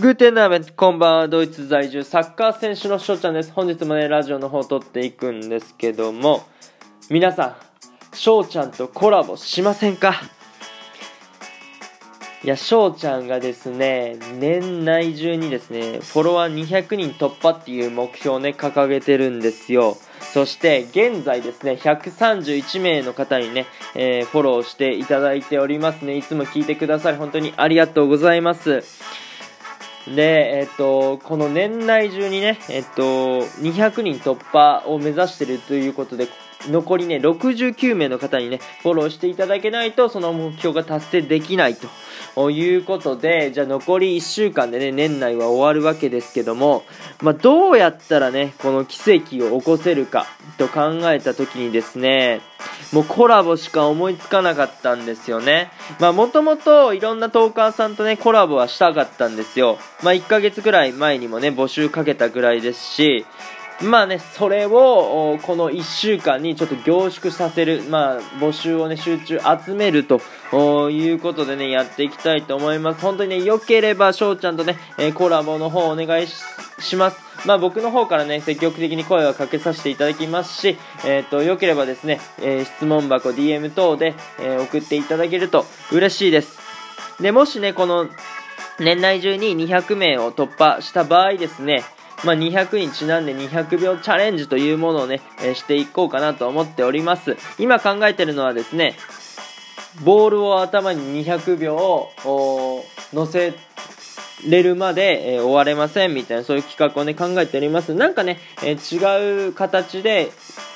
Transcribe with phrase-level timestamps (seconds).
[0.00, 3.52] グーテンナーベンこんばんは、ドイツ在住、サッカー選手の翔ちゃんです。
[3.52, 6.42] 本日もね、ラジオの方を撮っていくんですけども、
[7.10, 7.56] 皆さん、
[8.12, 10.16] 翔ちゃんとコラボしませんか？
[12.42, 19.96] いや、翔ちゃんがですね、年内中にですね、フォロワー200人突破っていう目標をね、掲げてるんですよ。
[20.32, 26.16] そして、現在ですね、131名の方にね、えー、フォローしていただいておりますね。
[26.16, 28.82] いつも聞いてくださり、本当にありがとうございます。
[30.08, 36.28] で、えっと、この年内中にね、えっと、200人突破を目指してるということで、
[36.68, 41.88] 残りね、69名の方にね、フォローしていただけないと、その目標が達成できないと。
[42.50, 46.84] いうことで、じゃあ残り1週間でね、年内は終わるわけですけども、
[47.20, 50.26] まあ、どうやったらね、この奇跡を起こせるか
[50.58, 52.40] と考えた時にですね、
[52.94, 55.72] もうコラボしか思いつかなかったんですよね。
[55.98, 59.78] まあもともといろんなトーカーさんとね、コラボはしたかったんですよ。
[60.04, 63.26] まあ1ヶ月ぐらい前にもね、募集かけたぐらいですし、
[63.82, 70.20] まあね、それを、この1週間にちょっと凝縮させる、まあ、募集をね、集中集めると
[70.90, 73.00] いうことでね、やっていきたいと思います。
[73.00, 74.78] 本当にね、良ければ、翔ちゃんとね、
[75.14, 76.28] コラボの方お願い
[76.78, 77.18] します。
[77.46, 86.58] まあ僕の方からね、積極的に声をかけさせていただきますし、えっ、ー、と、良ければですね、えー、質問箱、DM 等で、えー、送っていただけると嬉しいです。
[87.20, 88.08] で、もしね、この、
[88.80, 91.84] 年内中に200名を突破した場合ですね、
[92.24, 97.36] まあ、200にちなんで200秒チャレンジというものをね、えー、していこうかなと思っております。
[97.58, 98.96] 今考えてるのはですね、
[100.02, 103.54] ボールを頭に200秒を乗せ
[104.48, 107.94] れるまで、えー、終われませんみたいなそういう企画をね考えております。
[107.94, 110.30] なんかね、えー、違う形で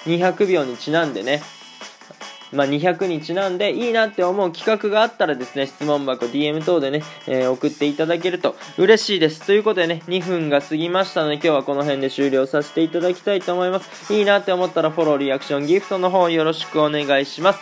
[0.05, 1.43] 200秒にちなんでね、
[2.53, 9.45] まあ、200にちなんでいいなって思う企画があったらですね、質問箱、DM 等でね、えー、送っていただけると嬉しいです。
[9.45, 14.15] ということでね、2分が過ぎましたので今日はこの辺で終了させていただきたいと思います。
[14.15, 17.61] いいなって思ったらフォロー、リアクション、ギフトの方よろしくお願いします。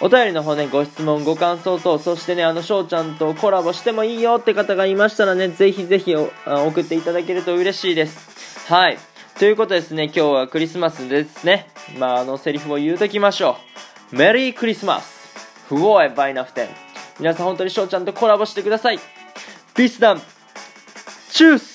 [0.00, 8.72] お便りの方ね、ご質問、ご感想等、そしてね、あの、翔ちゃんとコラボしてもいいよって方がいましたらね、ぜひぜひ送っていただけると嬉しいです。
[8.72, 8.98] はい。
[9.38, 11.68] ということですね、今日はクリスマスですね。
[11.98, 13.74] まあ、あの、セリフを言うときましょう。
[14.12, 16.68] メリークリスマスフォーエバイナフテン
[17.18, 18.98] 皆さん本当に翔ちゃんとコラボしてください
[19.74, 20.22] ピースダン
[21.30, 21.73] チュース